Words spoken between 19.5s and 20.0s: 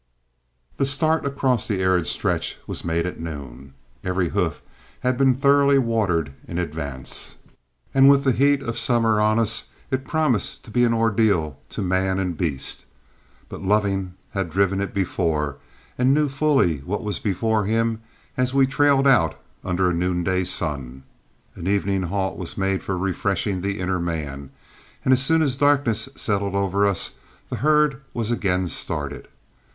under a